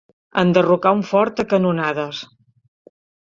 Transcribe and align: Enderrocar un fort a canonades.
Enderrocar 0.43 0.93
un 0.99 1.03
fort 1.09 1.43
a 1.45 1.45
canonades. 1.53 2.23